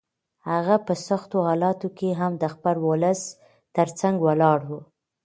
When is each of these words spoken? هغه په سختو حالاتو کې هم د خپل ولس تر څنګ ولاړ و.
هغه 0.49 0.75
په 0.85 0.93
سختو 1.07 1.37
حالاتو 1.47 1.87
کې 1.97 2.09
هم 2.21 2.31
د 2.37 2.43
خپل 2.53 2.75
ولس 2.89 3.21
تر 3.75 3.87
څنګ 3.99 4.15
ولاړ 4.27 4.59
و. 4.69 4.71